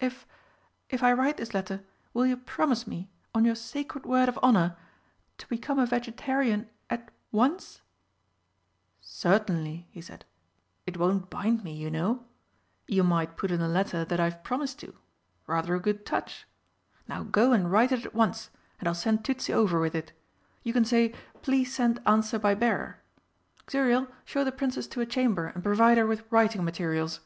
"If 0.00 0.26
if 0.90 1.02
I 1.02 1.14
write 1.14 1.38
this 1.38 1.54
letter 1.54 1.82
will 2.12 2.26
you 2.26 2.36
promise 2.36 2.86
me, 2.86 3.08
on 3.34 3.46
your 3.46 3.54
sacred 3.54 4.04
word 4.04 4.28
of 4.28 4.36
honour, 4.42 4.76
to 5.38 5.48
become 5.48 5.78
a 5.78 5.86
vegetarian 5.86 6.68
at 6.90 7.10
once?" 7.32 7.80
"Certainly," 9.00 9.88
he 9.90 10.02
said. 10.02 10.26
"It 10.84 10.98
won't 10.98 11.30
bind 11.30 11.64
me, 11.64 11.72
you 11.72 11.90
know. 11.90 12.26
You 12.86 13.02
might 13.02 13.38
put 13.38 13.50
in 13.50 13.60
the 13.60 13.66
letter 13.66 14.04
that 14.04 14.20
I've 14.20 14.44
promised 14.44 14.78
to. 14.80 14.94
Rather 15.46 15.74
a 15.74 15.80
good 15.80 16.04
touch! 16.04 16.46
Now 17.08 17.22
go 17.22 17.54
and 17.54 17.72
write 17.72 17.90
it 17.90 18.04
at 18.04 18.14
once, 18.14 18.50
and 18.78 18.88
I'll 18.88 18.94
send 18.94 19.24
Tützi 19.24 19.54
over 19.54 19.80
with 19.80 19.94
it. 19.94 20.12
You 20.64 20.74
can 20.74 20.84
say, 20.84 21.14
'Please 21.40 21.74
send 21.74 22.02
answer 22.04 22.38
by 22.38 22.54
bearer!' 22.54 23.00
Xuriel, 23.70 24.06
show 24.26 24.44
the 24.44 24.52
Princess 24.52 24.86
to 24.88 25.00
a 25.00 25.06
chamber 25.06 25.46
and 25.46 25.64
provide 25.64 25.96
her 25.96 26.06
with 26.06 26.30
writing 26.30 26.62
materials." 26.62 27.20